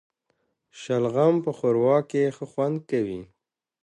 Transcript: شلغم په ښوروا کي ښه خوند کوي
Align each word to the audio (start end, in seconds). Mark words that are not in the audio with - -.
شلغم 0.81 1.35
په 1.43 1.51
ښوروا 1.57 1.97
کي 2.09 2.23
ښه 2.35 2.45
خوند 2.51 2.77
کوي 2.89 3.21